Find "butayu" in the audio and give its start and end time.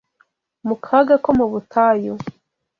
1.51-2.13